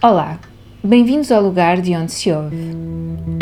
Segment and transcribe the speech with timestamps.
[0.00, 0.38] Olá,
[0.80, 2.70] bem-vindos ao lugar de onde se ouve.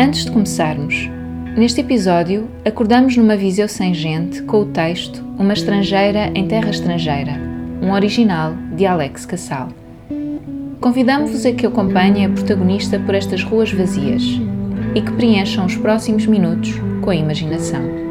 [0.00, 1.06] Antes de começarmos,
[1.54, 7.32] neste episódio acordamos numa visão sem gente com o texto Uma Estrangeira em Terra Estrangeira,
[7.82, 9.68] um original de Alex Cassal.
[10.80, 14.22] Convidamos-vos a que acompanhem a protagonista por estas ruas vazias
[14.94, 18.05] e que preencham os próximos minutos com a imaginação.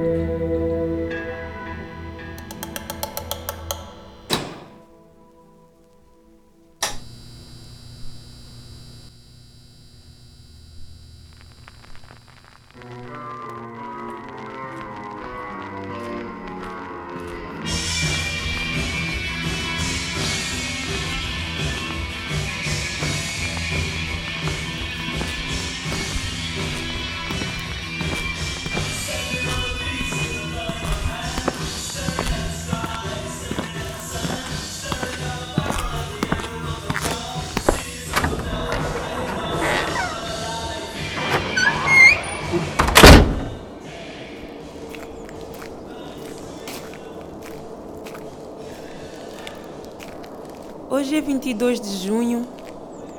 [51.26, 52.48] 22 de junho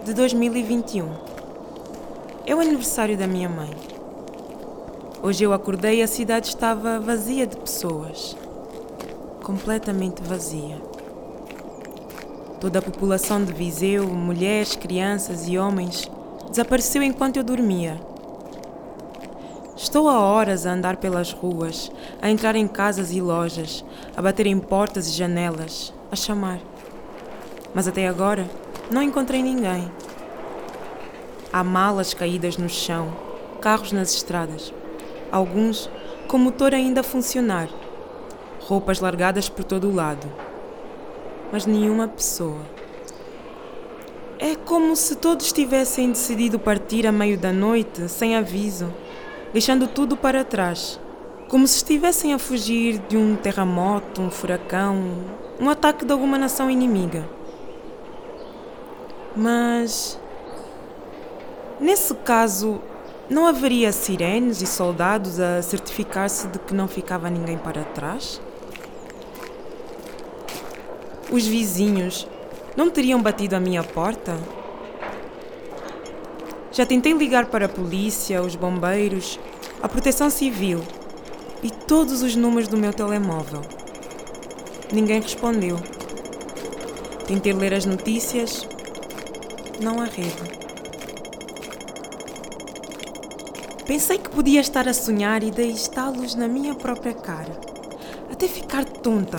[0.04, 1.08] de 2021.
[2.46, 3.70] É o aniversário da minha mãe.
[5.20, 8.36] Hoje eu acordei e a cidade estava vazia de pessoas.
[9.42, 10.80] Completamente vazia.
[12.60, 16.08] Toda a população de Viseu, mulheres, crianças e homens,
[16.48, 18.00] desapareceu enquanto eu dormia.
[19.76, 21.90] Estou há horas a andar pelas ruas,
[22.22, 23.84] a entrar em casas e lojas,
[24.16, 26.60] a bater em portas e janelas, a chamar
[27.76, 28.48] mas até agora
[28.90, 29.92] não encontrei ninguém.
[31.52, 33.14] Há malas caídas no chão,
[33.60, 34.72] carros nas estradas,
[35.30, 35.90] alguns
[36.26, 37.68] com motor ainda a funcionar,
[38.60, 40.26] roupas largadas por todo o lado,
[41.52, 42.62] mas nenhuma pessoa.
[44.38, 48.90] É como se todos tivessem decidido partir a meio da noite, sem aviso,
[49.52, 50.98] deixando tudo para trás,
[51.46, 54.98] como se estivessem a fugir de um terremoto, um furacão,
[55.60, 57.35] um ataque de alguma nação inimiga.
[59.36, 60.18] Mas.
[61.78, 62.80] Nesse caso,
[63.28, 68.40] não haveria sirenes e soldados a certificar-se de que não ficava ninguém para trás?
[71.30, 72.26] Os vizinhos
[72.74, 74.38] não teriam batido a minha porta?
[76.72, 79.38] Já tentei ligar para a polícia, os bombeiros,
[79.82, 80.80] a proteção civil
[81.62, 83.60] e todos os números do meu telemóvel.
[84.92, 85.78] Ninguém respondeu.
[87.26, 88.66] Tentei ler as notícias,
[89.80, 90.66] não há rede.
[93.86, 97.60] Pensei que podia estar a sonhar e dei estalos na minha própria cara,
[98.32, 99.38] até ficar tonta.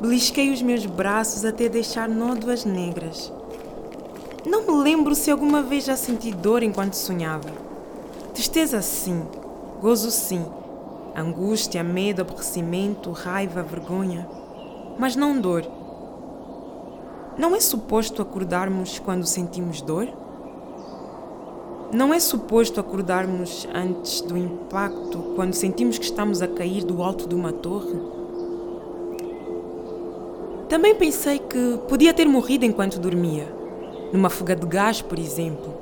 [0.00, 3.32] Belisquei os meus braços até deixar nódoas negras.
[4.46, 7.50] Não me lembro se alguma vez já senti dor enquanto sonhava.
[8.32, 9.26] Tristeza, sim.
[9.80, 10.44] Gozo, sim.
[11.14, 14.26] Angústia, medo, aborrecimento, raiva, vergonha.
[14.98, 15.79] Mas não dor
[17.38, 20.08] não é suposto acordarmos quando sentimos dor?
[21.92, 27.28] Não é suposto acordarmos antes do impacto, quando sentimos que estamos a cair do alto
[27.28, 28.00] de uma torre?
[30.68, 33.52] Também pensei que podia ter morrido enquanto dormia,
[34.12, 35.74] numa fuga de gás, por exemplo.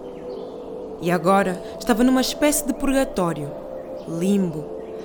[1.03, 3.51] E agora estava numa espécie de purgatório,
[4.09, 4.65] limbo,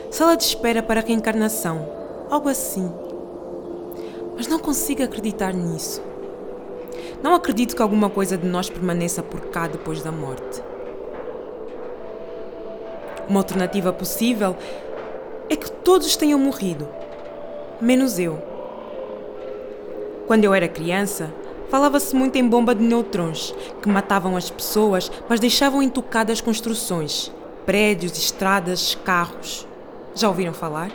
[0.09, 1.85] sala de espera para a reencarnação,
[2.29, 2.89] algo assim.
[4.37, 6.01] Mas não consigo acreditar nisso.
[7.22, 10.62] Não acredito que alguma coisa de nós permaneça por cá depois da morte.
[13.30, 14.56] Uma alternativa possível
[15.50, 16.88] é que todos tenham morrido,
[17.80, 18.41] menos eu.
[20.28, 21.34] Quando eu era criança,
[21.69, 27.31] falava-se muito em bomba de neutrons, que matavam as pessoas, mas deixavam intocadas construções,
[27.66, 29.66] prédios, estradas, carros.
[30.14, 30.91] Já ouviram falar?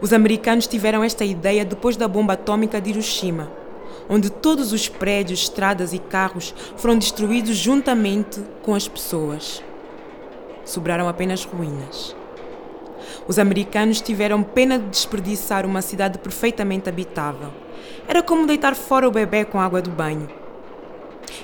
[0.00, 3.61] Os americanos tiveram esta ideia depois da bomba atômica de Hiroshima
[4.08, 9.62] onde todos os prédios, estradas e carros foram destruídos juntamente com as pessoas.
[10.64, 12.14] Sobraram apenas ruínas.
[13.26, 17.50] Os americanos tiveram pena de desperdiçar uma cidade perfeitamente habitável.
[18.06, 20.28] Era como deitar fora o bebê com água do banho.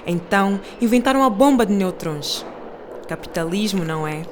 [0.07, 2.45] Então inventaram a bomba de neutrons.
[3.07, 4.23] Capitalismo, não é?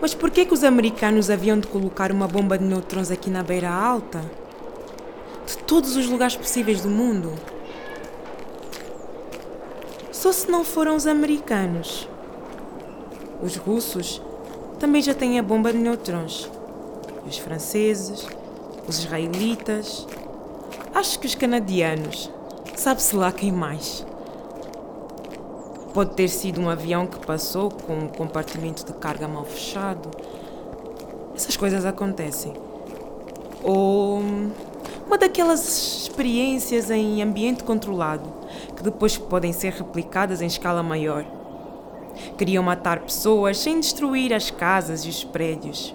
[0.00, 3.42] Mas por que, que os americanos haviam de colocar uma bomba de neutrons aqui na
[3.42, 4.20] beira alta?
[5.46, 7.32] De todos os lugares possíveis do mundo.
[10.10, 12.08] Só se não foram os americanos.
[13.40, 14.20] Os russos
[14.80, 16.50] também já têm a bomba de neutrons.
[17.26, 18.26] Os franceses,
[18.88, 20.06] os israelitas,
[20.94, 22.30] acho que os canadianos,
[22.74, 24.04] sabe-se lá quem mais.
[25.92, 30.10] pode ter sido um avião que passou com um compartimento de carga mal fechado.
[31.34, 32.52] Essas coisas acontecem.
[33.62, 34.22] Ou
[35.06, 38.28] uma daquelas experiências em ambiente controlado
[38.74, 41.24] que depois podem ser replicadas em escala maior.
[42.36, 45.94] Queriam matar pessoas sem destruir as casas e os prédios.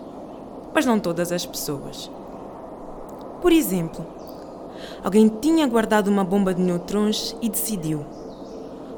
[0.73, 2.09] Mas não todas as pessoas.
[3.41, 4.05] Por exemplo,
[5.03, 8.05] alguém tinha guardado uma bomba de neutrões e decidiu: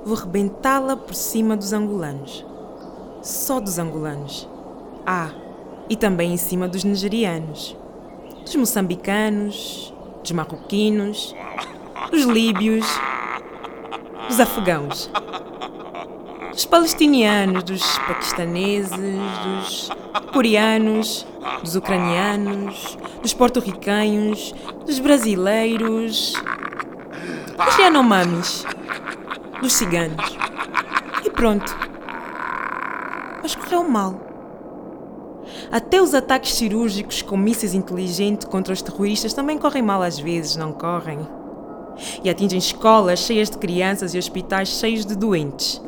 [0.05, 2.45] vou rebentá-la por cima dos angolanos.
[3.21, 4.47] Só dos angolanos.
[5.05, 5.31] Ah,
[5.89, 7.75] e também em cima dos nigerianos,
[8.43, 9.92] dos moçambicanos,
[10.23, 11.35] dos marroquinos,
[12.09, 12.85] dos líbios,
[14.27, 15.11] dos afegãos,
[16.51, 18.97] dos palestinianos, dos paquistaneses,
[19.43, 19.89] dos
[20.31, 21.27] coreanos,
[21.61, 24.55] dos ucranianos, dos porto-ricanhos,
[24.85, 26.33] dos brasileiros,
[27.57, 28.65] dos Yanomamis,
[29.61, 30.37] dos ciganos.
[31.25, 31.75] E pronto.
[33.41, 34.32] Mas correu mal.
[35.73, 40.55] Até os ataques cirúrgicos com mísseis inteligentes contra os terroristas também correm mal às vezes,
[40.55, 41.17] não correm?
[42.23, 45.81] E atingem escolas cheias de crianças e hospitais cheios de doentes.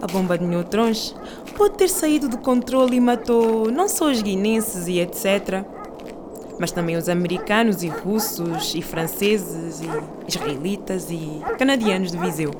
[0.00, 1.12] A bomba de neutrões
[1.56, 5.64] pode ter saído do controle e matou não só os guinenses e etc.,
[6.60, 9.88] mas também os americanos e russos e franceses e
[10.28, 12.52] israelitas e canadianos de Viseu.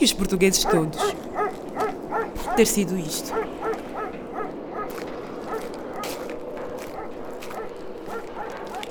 [0.00, 0.98] E os portugueses todos.
[2.42, 3.32] Pode ter sido isto.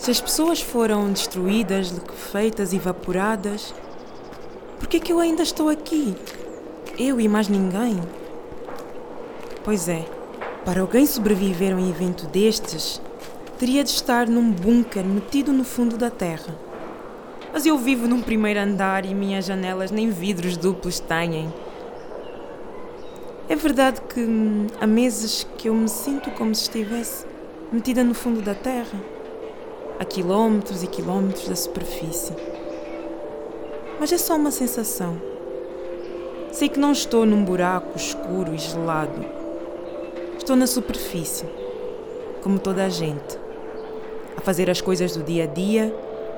[0.06, 3.74] Se as pessoas foram destruídas, liquefeitas evaporadas,
[4.78, 6.16] por que é que eu ainda estou aqui?
[6.96, 8.00] Eu e mais ninguém?
[9.64, 10.06] Pois é,
[10.64, 13.02] para alguém sobreviver a um evento destes,
[13.58, 16.56] teria de estar num bunker metido no fundo da terra.
[17.52, 21.52] Mas eu vivo num primeiro andar e minhas janelas nem vidros duplos têm.
[23.50, 27.26] É verdade que hum, há meses que eu me sinto como se estivesse
[27.72, 29.15] metida no fundo da terra
[30.00, 32.34] a quilómetros e quilómetros da superfície.
[34.00, 35.22] Mas é só uma sensação.
[36.52, 39.26] Sei que não estou num buraco escuro e gelado.
[40.38, 41.46] Estou na superfície,
[42.44, 43.40] como toda a gente,
[44.38, 45.96] a fazer as coisas do dia a dia,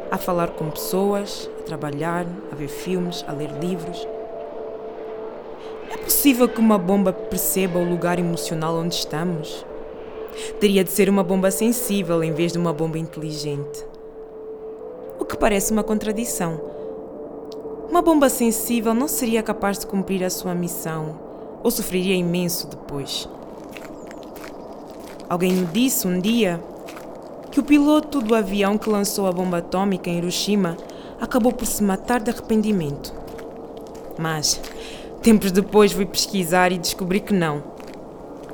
[0.10, 4.07] a falar com pessoas, a trabalhar, a ver filmes, a ler livros.
[5.92, 9.65] É possível que uma bomba perceba o lugar emocional onde estamos?
[10.60, 13.86] Teria de ser uma bomba sensível em vez de uma bomba inteligente.
[15.19, 16.60] O que parece uma contradição.
[17.89, 21.18] Uma bomba sensível não seria capaz de cumprir a sua missão,
[21.63, 23.28] ou sofreria imenso depois.
[25.30, 26.62] Alguém me disse um dia
[27.51, 30.78] que o piloto do avião que lançou a bomba atômica em Hiroshima
[31.19, 33.13] acabou por se matar de arrependimento.
[34.18, 34.62] Mas,
[35.22, 37.63] tempos depois, fui pesquisar e descobri que não.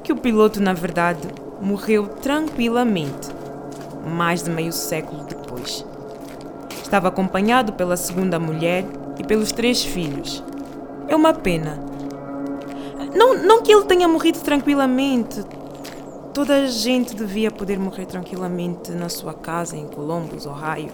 [0.03, 1.27] Que o piloto, na verdade,
[1.63, 3.29] morreu tranquilamente,
[4.05, 5.85] mais de meio século depois.
[6.83, 8.85] Estava acompanhado pela segunda mulher
[9.17, 10.43] e pelos três filhos.
[11.07, 11.79] É uma pena.
[13.15, 15.41] Não, não que ele tenha morrido tranquilamente.
[16.33, 20.91] Toda a gente devia poder morrer tranquilamente na sua casa em Columbus, Ohio.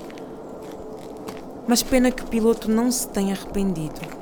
[1.68, 4.19] Mas pena que o piloto não se tenha arrependido.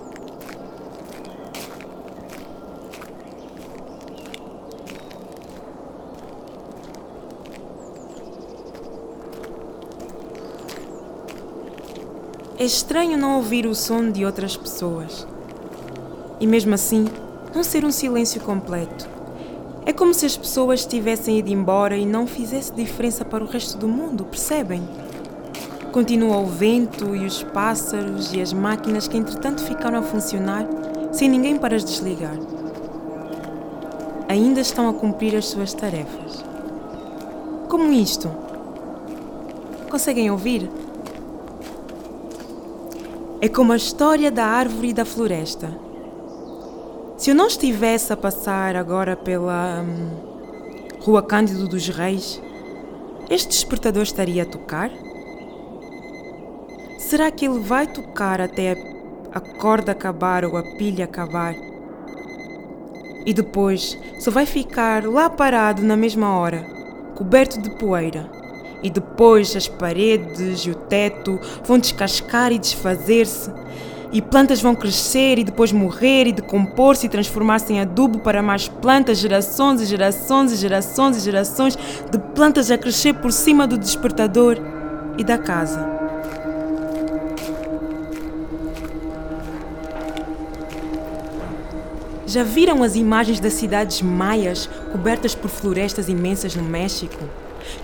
[12.59, 15.27] É estranho não ouvir o som de outras pessoas.
[16.39, 17.05] E mesmo assim,
[17.53, 19.07] não ser um silêncio completo.
[19.85, 23.77] É como se as pessoas tivessem ido embora e não fizesse diferença para o resto
[23.77, 24.81] do mundo, percebem?
[25.91, 30.67] Continua o vento e os pássaros e as máquinas que entretanto ficaram a funcionar
[31.11, 32.39] sem ninguém para as desligar.
[34.27, 36.43] Ainda estão a cumprir as suas tarefas.
[37.69, 38.31] Como isto?
[39.91, 40.86] Conseguem ouvir?
[43.39, 45.69] É como a história da árvore e da floresta.
[47.17, 52.41] Se eu não estivesse a passar agora pela hum, Rua Cândido dos Reis,
[53.29, 54.89] este despertador estaria a tocar?
[56.97, 58.71] Será que ele vai tocar até
[59.31, 61.53] a corda acabar ou a pilha acabar?
[63.23, 66.65] E depois só vai ficar lá parado na mesma hora,
[67.13, 68.36] coberto de poeira
[68.83, 73.51] e depois as paredes e o teto vão descascar e desfazer-se,
[74.11, 78.67] e plantas vão crescer e depois morrer e decompor-se e transformar-se em adubo para mais
[78.67, 81.77] plantas, gerações e gerações e gerações e gerações
[82.09, 84.57] de plantas a crescer por cima do despertador
[85.17, 85.97] e da casa.
[92.25, 97.17] Já viram as imagens das cidades maias cobertas por florestas imensas no México?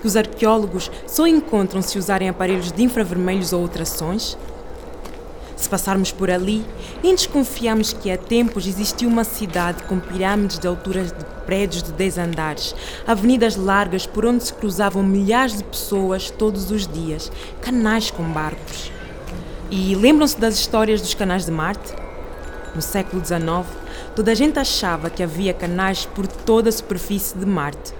[0.01, 4.37] Que os arqueólogos só encontram se usarem aparelhos de infravermelhos ou ultrassons?
[5.55, 6.65] Se passarmos por ali,
[7.01, 11.93] nem desconfiamos que há tempos existiu uma cidade com pirâmides de alturas de prédios de
[11.93, 12.75] 10 andares,
[13.07, 18.91] avenidas largas por onde se cruzavam milhares de pessoas todos os dias, canais com barcos.
[19.71, 21.93] E lembram-se das histórias dos canais de Marte?
[22.75, 23.65] No século XIX,
[24.15, 27.93] toda a gente achava que havia canais por toda a superfície de Marte.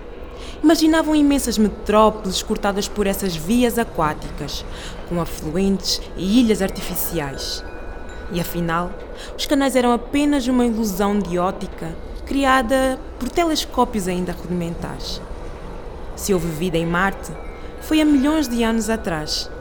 [0.64, 4.64] Imaginavam imensas metrópoles cortadas por essas vias aquáticas,
[5.10, 7.62] com afluentes e ilhas artificiais.
[8.32, 8.90] E afinal,
[9.38, 11.94] os canais eram apenas uma ilusão de ótica
[12.26, 15.22] criada por telescópios ainda rudimentares.
[16.16, 17.34] Se houve vida em Marte,
[17.82, 19.52] foi há milhões de anos atrás.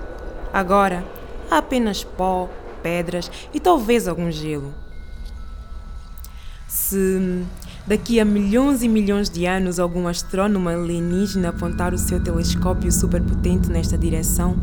[0.52, 1.04] Agora,
[1.50, 2.48] há apenas pó,
[2.80, 4.72] pedras e talvez algum gelo.
[6.68, 7.44] Se
[7.86, 13.70] daqui a milhões e milhões de anos algum astrônomo alienígena apontar o seu telescópio superpotente
[13.70, 14.56] nesta direção,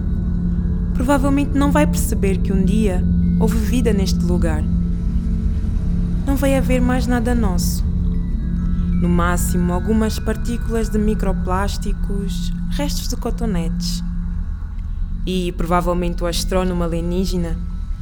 [0.94, 3.04] provavelmente não vai perceber que um dia
[3.40, 4.64] houve vida neste lugar.
[6.26, 7.84] Não vai haver mais nada nosso.
[9.02, 14.04] No máximo, algumas partículas de microplásticos, restos de cotonetes.
[15.26, 17.58] E provavelmente o astrônomo alienígena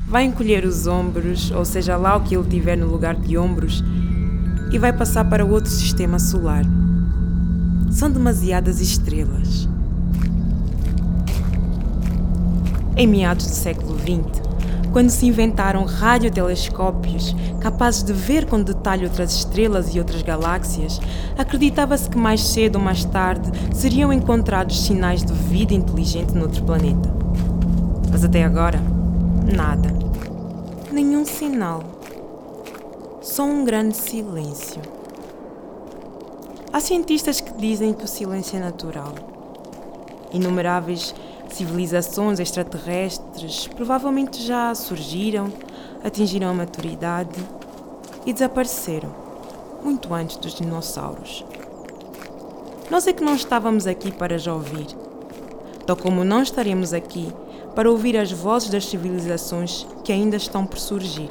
[0.08, 3.84] vai encolher os ombros, ou seja lá o que ele tiver no lugar de ombros,
[4.72, 6.64] e vai passar para outro sistema solar.
[7.92, 9.68] São demasiadas estrelas.
[12.96, 14.42] Em meados do século XX,
[14.92, 21.00] quando se inventaram radiotelescópios capazes de ver com detalhe outras estrelas e outras galáxias,
[21.38, 27.14] acreditava-se que mais cedo ou mais tarde seriam encontrados sinais de vida inteligente noutro planeta.
[28.12, 28.80] Mas até agora,
[29.56, 29.94] Nada.
[30.92, 31.97] Nenhum sinal.
[33.38, 34.82] Só um grande silêncio.
[36.74, 39.14] Há cientistas que dizem que o silêncio é natural.
[40.34, 41.14] Inumeráveis
[41.48, 45.54] civilizações extraterrestres provavelmente já surgiram,
[46.04, 47.40] atingiram a maturidade
[48.26, 49.14] e desapareceram,
[49.84, 51.46] muito antes dos dinossauros.
[52.90, 54.88] Nós é que não estávamos aqui para já ouvir,
[55.86, 57.32] tal como não estaremos aqui
[57.76, 61.30] para ouvir as vozes das civilizações que ainda estão por surgir.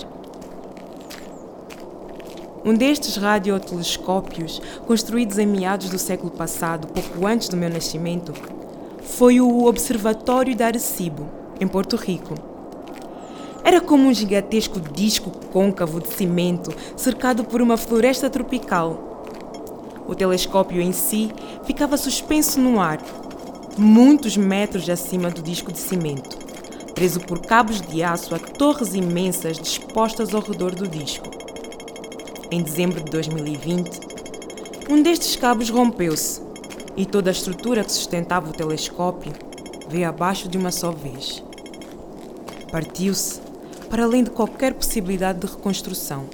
[2.66, 8.32] Um destes radiotelescópios, construídos em meados do século passado, pouco antes do meu nascimento,
[9.02, 11.28] foi o Observatório de Arecibo,
[11.60, 12.34] em Porto Rico.
[13.62, 19.22] Era como um gigantesco disco côncavo de cimento cercado por uma floresta tropical.
[20.04, 21.30] O telescópio em si
[21.62, 22.98] ficava suspenso no ar,
[23.78, 26.36] muitos metros acima do disco de cimento,
[26.96, 31.45] preso por cabos de aço a torres imensas dispostas ao redor do disco.
[32.50, 34.00] Em dezembro de 2020,
[34.88, 36.40] um destes cabos rompeu-se
[36.96, 39.32] e toda a estrutura que sustentava o telescópio
[39.88, 41.42] veio abaixo de uma só vez.
[42.70, 43.40] Partiu-se
[43.90, 46.26] para além de qualquer possibilidade de reconstrução.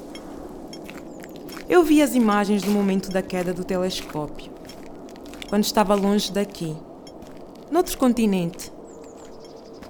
[1.68, 4.52] Eu vi as imagens do momento da queda do telescópio,
[5.48, 6.76] quando estava longe daqui
[7.72, 8.70] noutro continente.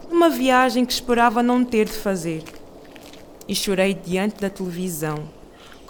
[0.09, 2.45] Uma viagem que esperava não ter de fazer.
[3.49, 5.29] E chorei diante da televisão,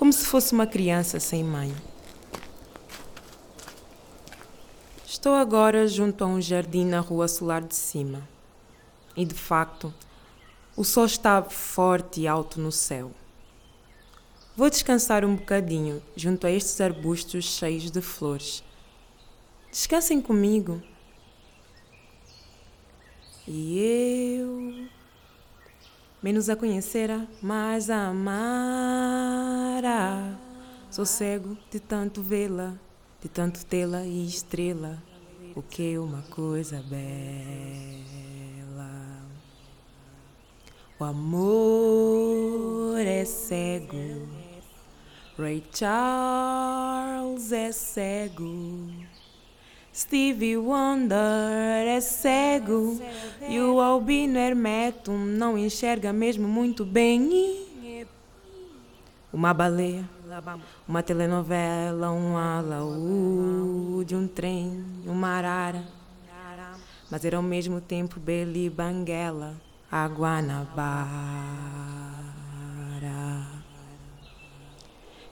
[0.03, 1.73] como se fosse uma criança sem mãe.
[5.07, 8.29] Estou agora junto a um jardim na rua solar de cima.
[9.17, 9.95] E de facto,
[10.77, 13.13] o sol está forte e alto no céu.
[14.57, 18.65] Vou descansar um bocadinho junto a estes arbustos cheios de flores.
[19.71, 20.83] Descansem comigo.
[23.47, 23.79] E
[24.41, 24.89] eu,
[26.23, 29.83] menos a conhecera, mais a amara.
[30.91, 32.75] Sou cego de tanto vê-la,
[33.21, 35.03] de tanto tê-la e estrela.
[35.57, 37.03] O que uma coisa bela.
[40.99, 44.29] O amor é cego.
[45.39, 49.12] Ray Charles é cego.
[49.95, 51.19] Stevie Wonder
[51.87, 52.99] é cego
[53.47, 58.07] e o albino Hermeto não enxerga mesmo muito bem.
[59.31, 60.09] Uma baleia,
[60.89, 65.85] uma telenovela, um alaúde, um trem, uma arara.
[67.11, 69.55] Mas era ao mesmo tempo Beli Banguela,
[69.91, 71.03] a Guanabara.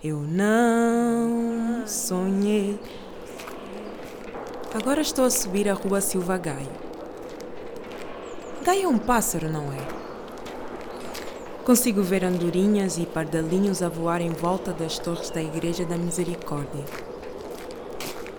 [0.03, 2.79] Eu não sonhei
[4.75, 6.69] Agora estou a subir a rua Silva Gaio.
[8.63, 10.01] Gaio é um pássaro, não é?
[11.71, 16.85] consigo ver andorinhas e pardalinhos a voar em volta das torres da Igreja da Misericórdia.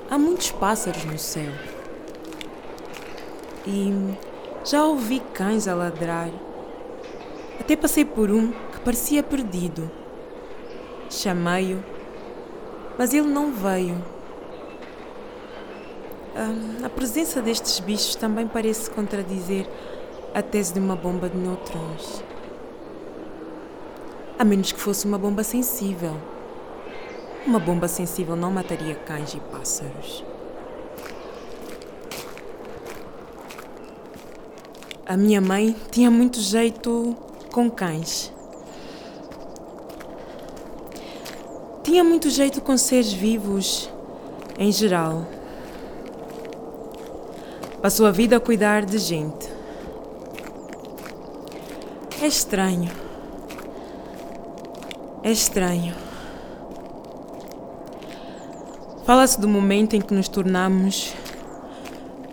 [0.09, 1.49] Há muitos pássaros no céu.
[3.65, 4.13] E
[4.65, 6.29] já ouvi cães a ladrar.
[7.57, 9.89] Até passei por um que parecia perdido.
[11.09, 11.81] Chamei-o,
[12.97, 14.03] mas ele não veio.
[16.33, 19.67] A presença destes bichos também parece contradizer
[20.33, 22.23] a tese de uma bomba de neutrons.
[24.39, 26.15] A menos que fosse uma bomba sensível.
[27.45, 30.23] Uma bomba sensível não mataria cães e pássaros.
[35.05, 37.13] A minha mãe tinha muito jeito
[37.51, 38.31] com cães.
[41.83, 43.91] Tinha muito jeito com seres vivos
[44.57, 45.40] em geral.
[47.81, 49.49] Passou a vida a cuidar de gente.
[52.21, 52.91] É estranho.
[55.23, 55.95] É estranho.
[59.03, 61.15] Fala-se do momento em que nos tornamos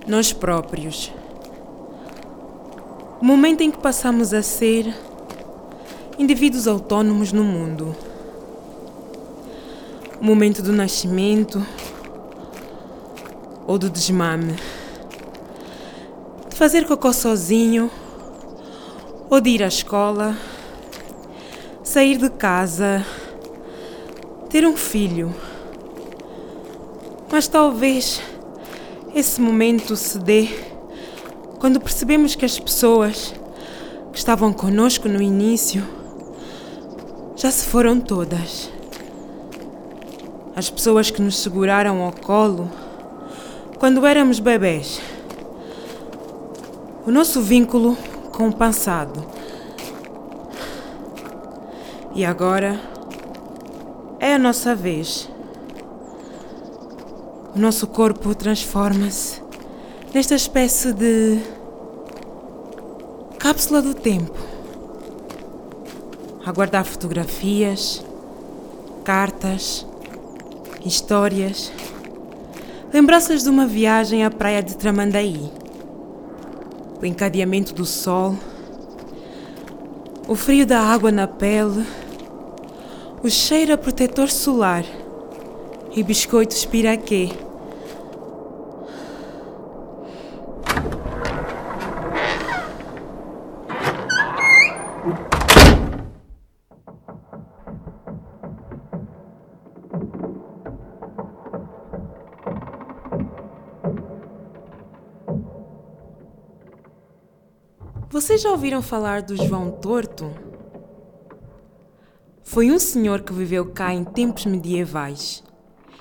[0.06, 1.10] nós próprios.
[3.18, 4.94] O momento em que passamos a ser
[6.18, 7.96] indivíduos autônomos no mundo.
[10.20, 11.66] O momento do nascimento
[13.66, 14.54] ou do desmame.
[16.58, 17.88] Fazer cocô sozinho
[19.30, 20.36] ou de ir à escola,
[21.84, 23.06] sair de casa,
[24.50, 25.32] ter um filho.
[27.30, 28.20] Mas talvez
[29.14, 30.48] esse momento se dê
[31.60, 33.32] quando percebemos que as pessoas
[34.10, 35.86] que estavam conosco no início
[37.36, 38.68] já se foram todas.
[40.56, 42.68] As pessoas que nos seguraram ao colo
[43.78, 45.00] quando éramos bebés.
[47.08, 47.96] O nosso vínculo
[48.32, 49.24] com o passado.
[52.14, 52.78] E agora
[54.20, 55.26] é a nossa vez.
[57.56, 59.42] O nosso corpo transforma-se
[60.12, 61.40] nesta espécie de
[63.38, 64.38] cápsula do tempo.
[66.44, 68.04] A guardar fotografias,
[69.02, 69.86] cartas,
[70.84, 71.72] histórias,
[72.92, 75.57] lembranças de uma viagem à praia de Tramandaí.
[77.00, 78.36] O encadeamento do sol,
[80.26, 81.86] o frio da água na pele,
[83.22, 84.84] o cheiro a protetor solar
[85.94, 87.30] e biscoitos piraquê
[108.38, 110.30] Vocês já ouviram falar do João Torto?
[112.44, 115.42] Foi um senhor que viveu cá em tempos medievais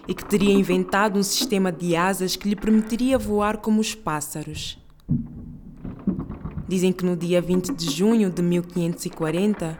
[0.07, 4.77] e que teria inventado um sistema de asas que lhe permitiria voar como os pássaros.
[6.67, 9.75] Dizem que no dia 20 de junho de 1540,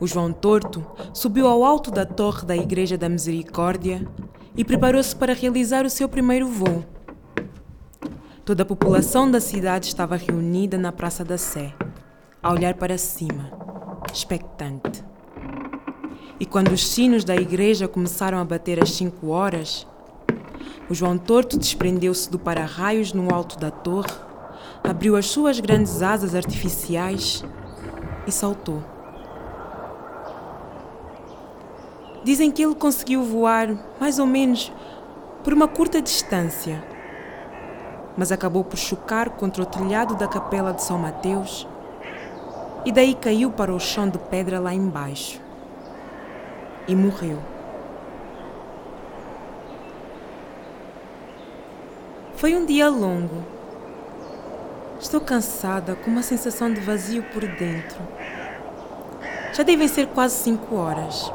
[0.00, 4.04] o João Torto subiu ao alto da torre da Igreja da Misericórdia
[4.56, 6.95] e preparou-se para realizar o seu primeiro voo.
[8.46, 11.74] Toda a população da cidade estava reunida na Praça da Sé,
[12.40, 13.50] a olhar para cima,
[14.14, 15.04] expectante.
[16.38, 19.84] E quando os sinos da igreja começaram a bater às cinco horas,
[20.88, 24.14] o João Torto desprendeu-se do para-raios no alto da torre,
[24.84, 27.44] abriu as suas grandes asas artificiais
[28.28, 28.80] e saltou.
[32.22, 34.72] Dizem que ele conseguiu voar mais ou menos
[35.42, 36.94] por uma curta distância
[38.16, 41.68] mas acabou por chocar contra o telhado da capela de São Mateus
[42.84, 45.40] e daí caiu para o chão de pedra lá embaixo
[46.88, 47.38] e morreu.
[52.36, 53.42] Foi um dia longo.
[55.00, 57.98] Estou cansada, com uma sensação de vazio por dentro.
[59.52, 61.32] Já devem ser quase cinco horas.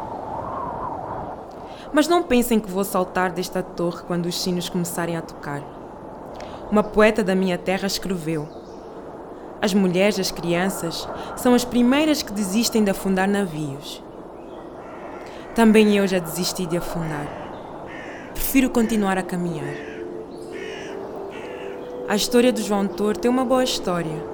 [1.92, 5.81] Mas não pensem que vou saltar desta torre quando os sinos começarem a tocar
[6.72, 8.48] uma poeta da minha terra escreveu:
[9.62, 14.02] As mulheres e as crianças são as primeiras que desistem de afundar navios.
[15.54, 17.28] Também eu já desisti de afundar.
[18.34, 19.76] Prefiro continuar a caminhar.
[22.08, 24.32] A história do João Torto é uma boa história.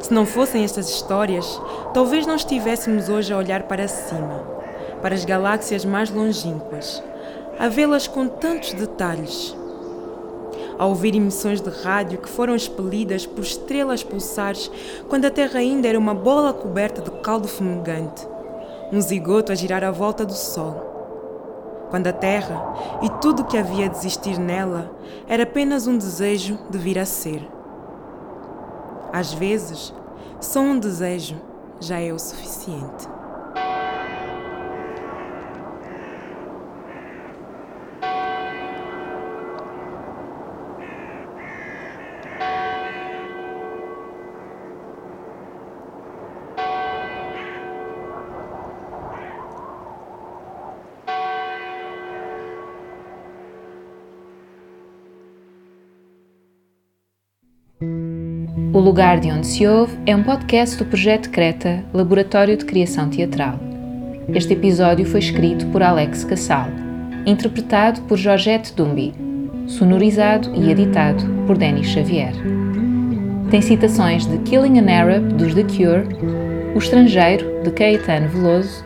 [0.00, 1.60] Se não fossem estas histórias,
[1.94, 4.42] talvez não estivéssemos hoje a olhar para cima,
[5.00, 7.02] para as galáxias mais longínquas,
[7.58, 9.56] a vê-las com tantos detalhes
[10.78, 14.70] a ouvir emissões de rádio que foram expelidas por estrelas pulsares
[15.08, 18.26] quando a Terra ainda era uma bola coberta de caldo fumegante,
[18.92, 20.86] um zigoto a girar à volta do Sol.
[21.90, 24.90] Quando a Terra e tudo que havia de existir nela
[25.26, 27.46] era apenas um desejo de vir a ser.
[29.12, 29.92] Às vezes,
[30.40, 31.36] só um desejo
[31.80, 33.17] já é o suficiente.
[58.78, 63.10] O Lugar de Onde Se Ouve é um podcast do Projeto Creta, Laboratório de Criação
[63.10, 63.58] Teatral.
[64.32, 66.68] Este episódio foi escrito por Alex Cassal,
[67.26, 69.12] interpretado por Georgette Dumbi,
[69.66, 72.32] sonorizado e editado por Denis Xavier.
[73.50, 76.06] Tem citações de Killing an Arab, dos The Cure,
[76.72, 78.84] O Estrangeiro, de Caetano Veloso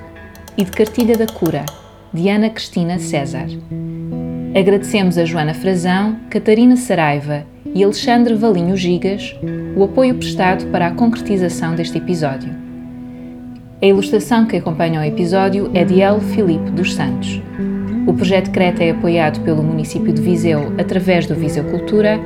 [0.56, 1.66] e de Cartilha da Cura,
[2.14, 3.46] de Ana Cristina César.
[4.58, 9.34] Agradecemos a Joana Frazão, Catarina Saraiva e Alexandre Valinho Gigas
[9.76, 12.50] o apoio prestado para a concretização deste episódio.
[13.80, 17.42] A ilustração que acompanha o episódio é de El Filipe dos Santos.
[18.06, 22.20] O projeto Creta é apoiado pelo município de Viseu através do Viseu Cultura.